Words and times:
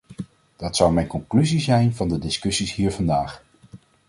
Dat 0.55 0.75
zou 0.75 0.93
mijn 0.93 1.07
conclusie 1.07 1.59
zijn 1.59 1.95
van 1.95 2.07
de 2.09 2.19
discussies 2.19 2.73
hier 2.73 2.91
vandaag. 2.91 3.43